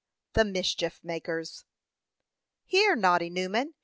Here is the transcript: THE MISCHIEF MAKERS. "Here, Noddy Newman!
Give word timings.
THE 0.33 0.43
MISCHIEF 0.43 1.01
MAKERS. 1.03 1.63
"Here, 2.65 2.95
Noddy 2.95 3.29
Newman! 3.29 3.75